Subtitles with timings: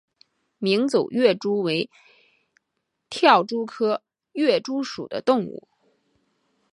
[0.57, 1.87] 鸣走跃蛛为
[3.11, 5.67] 跳蛛科跃蛛属的动物。